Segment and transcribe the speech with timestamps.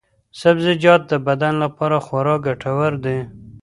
[0.41, 3.19] سبزیجات د بدن لپاره خورا ګټور دي.